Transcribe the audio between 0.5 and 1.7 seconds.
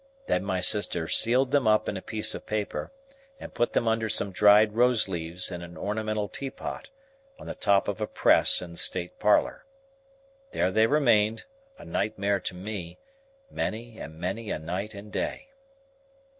sister sealed them